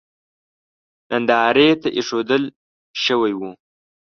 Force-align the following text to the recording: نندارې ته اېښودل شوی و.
نندارې 1.09 1.69
ته 1.81 1.89
اېښودل 1.97 2.43
شوی 3.03 3.33
و. 3.35 3.41